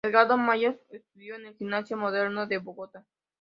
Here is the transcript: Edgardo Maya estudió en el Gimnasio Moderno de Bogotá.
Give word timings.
Edgardo 0.03 0.35
Maya 0.35 0.75
estudió 0.89 1.35
en 1.35 1.45
el 1.45 1.55
Gimnasio 1.55 1.95
Moderno 1.95 2.47
de 2.47 2.57
Bogotá. 2.57 3.05